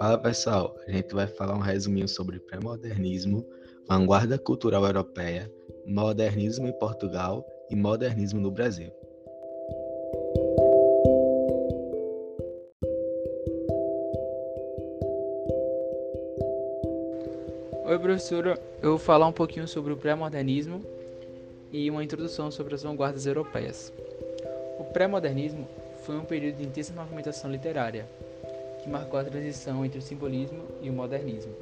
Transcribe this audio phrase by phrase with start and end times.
[0.00, 3.46] Fala pessoal, a gente vai falar um resuminho sobre pré-modernismo,
[3.86, 5.52] vanguarda cultural europeia,
[5.86, 8.90] modernismo em Portugal e modernismo no Brasil.
[17.84, 20.82] Oi professora, eu vou falar um pouquinho sobre o pré-modernismo
[21.70, 23.92] e uma introdução sobre as vanguardas europeias.
[24.78, 25.68] O pré-modernismo
[26.06, 28.08] foi um período de intensa movimentação literária,
[28.82, 31.54] que marcou a transição entre o simbolismo e o modernismo.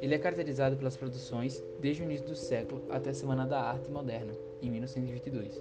[0.00, 3.90] Ele é caracterizado pelas produções desde o início do século até a Semana da Arte
[3.90, 5.60] Moderna, em 1922.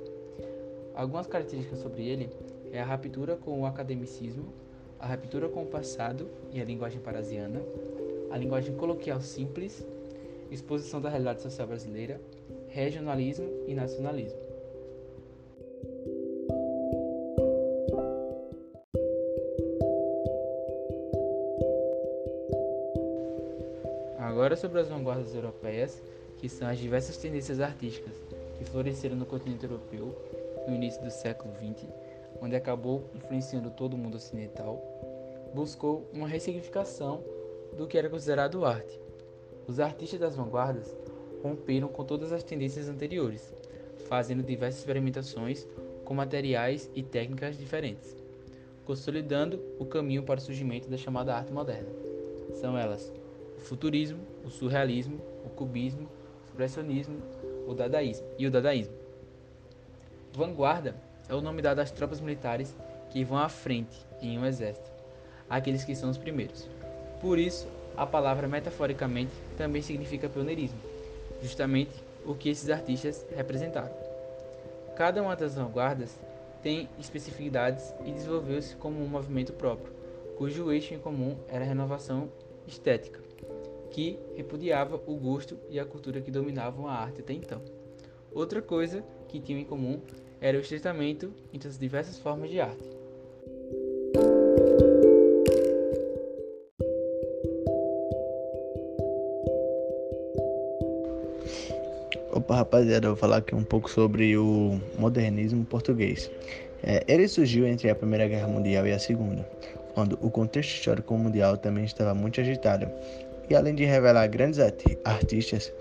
[0.95, 2.29] Algumas características sobre ele
[2.71, 4.53] é a ruptura com o academicismo,
[4.99, 7.61] a ruptura com o passado e a linguagem parasiana,
[8.31, 9.85] a linguagem coloquial simples,
[10.51, 12.19] exposição da realidade social brasileira,
[12.69, 14.46] regionalismo e nacionalismo.
[24.57, 26.01] Sobre as vanguardas europeias,
[26.37, 28.13] que são as diversas tendências artísticas
[28.57, 30.15] que floresceram no continente europeu
[30.67, 31.87] no início do século XX,
[32.41, 34.81] onde acabou influenciando todo o mundo ocidental,
[35.53, 37.23] buscou uma ressignificação
[37.77, 38.99] do que era considerado arte.
[39.67, 40.95] Os artistas das vanguardas
[41.41, 43.53] romperam com todas as tendências anteriores,
[44.07, 45.67] fazendo diversas experimentações
[46.03, 48.15] com materiais e técnicas diferentes,
[48.85, 51.89] consolidando o caminho para o surgimento da chamada arte moderna.
[52.53, 53.11] São elas
[53.57, 56.07] o futurismo, o surrealismo, o cubismo,
[56.41, 57.21] o expressionismo,
[57.67, 58.95] o dadaísmo e o dadaísmo.
[60.33, 60.95] Vanguarda
[61.27, 62.73] é o nome dado às tropas militares
[63.09, 64.89] que vão à frente em um exército,
[65.49, 66.69] aqueles que são os primeiros.
[67.19, 70.79] Por isso, a palavra metaforicamente também significa pioneirismo,
[71.41, 71.91] justamente
[72.25, 73.95] o que esses artistas representaram.
[74.95, 76.17] Cada uma das vanguardas
[76.63, 79.91] tem especificidades e desenvolveu-se como um movimento próprio,
[80.37, 82.29] cujo eixo em comum era a renovação
[82.65, 83.26] estética,
[83.91, 87.61] que repudiava o gosto e a cultura que dominavam a arte até então.
[88.31, 89.99] Outra coisa que tinham em comum
[90.39, 92.97] era o estreitamento entre as diversas formas de arte.
[102.31, 106.29] Opa, rapaziada, eu vou falar aqui um pouco sobre o modernismo português.
[106.83, 109.49] É, ele surgiu entre a Primeira Guerra Mundial e a Segunda,
[109.95, 112.87] quando o contexto histórico mundial também estava muito agitado.
[113.49, 114.59] E além de revelar grandes
[115.05, 115.71] artistas,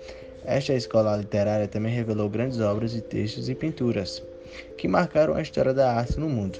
[0.45, 4.23] esta escola literária também revelou grandes obras de textos e pinturas
[4.77, 6.57] que marcaram a história da arte no mundo.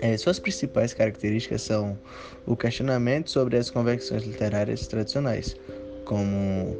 [0.00, 1.98] É, suas principais características são
[2.46, 5.56] o questionamento sobre as convenções literárias tradicionais,
[6.04, 6.76] como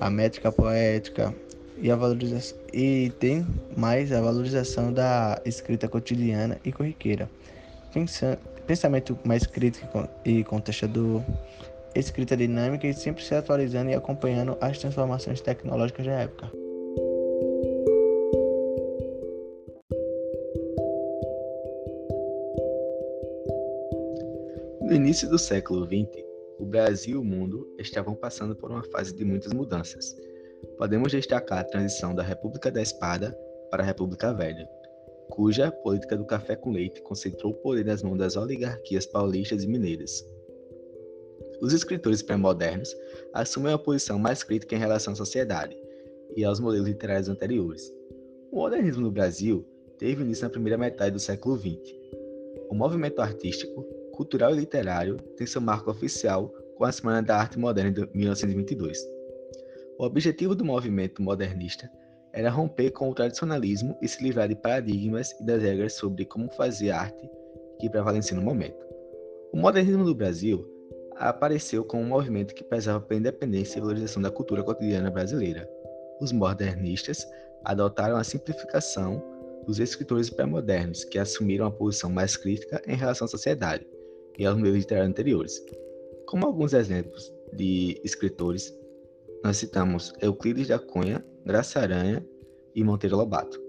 [0.00, 1.34] a métrica poética,
[1.78, 3.46] e, a valorização, e tem
[3.76, 7.28] mais a valorização da escrita cotidiana e corriqueira.
[8.66, 11.22] Pensamento mais crítico e contestador,
[11.94, 16.50] escrita dinâmica e sempre se atualizando e acompanhando as transformações tecnológicas da época.
[24.82, 26.22] No início do século XX,
[26.58, 30.14] o Brasil e o mundo estavam passando por uma fase de muitas mudanças
[30.76, 33.36] podemos destacar a transição da República da Espada
[33.70, 34.68] para a República Velha,
[35.30, 39.68] cuja política do café com leite concentrou o poder nas mãos das oligarquias paulistas e
[39.68, 40.24] mineiras.
[41.64, 42.94] Os escritores pré-modernos
[43.32, 45.74] assumem uma posição mais crítica em relação à sociedade
[46.36, 47.90] e aos modelos literários anteriores.
[48.52, 49.66] O modernismo no Brasil
[49.98, 51.80] teve início na primeira metade do século XX.
[52.68, 53.82] O movimento artístico,
[54.12, 58.98] cultural e literário tem seu marco oficial com a Semana da Arte Moderna de 1922.
[59.98, 61.90] O objetivo do movimento modernista
[62.34, 66.52] era romper com o tradicionalismo e se livrar de paradigmas e das regras sobre como
[66.52, 67.26] fazer arte
[67.80, 68.84] que prevaleciam no momento.
[69.50, 70.73] O modernismo no Brasil
[71.16, 75.68] apareceu como um movimento que prezava pela independência e valorização da cultura cotidiana brasileira.
[76.20, 77.26] Os modernistas
[77.64, 79.22] adotaram a simplificação
[79.66, 83.86] dos escritores pré-modernos, que assumiram uma posição mais crítica em relação à sociedade
[84.38, 85.64] e aos meios literários anteriores.
[86.26, 88.72] Como alguns exemplos de escritores
[89.42, 92.24] nós citamos Euclides da Cunha, Graça Aranha
[92.74, 93.60] e Monteiro Lobato.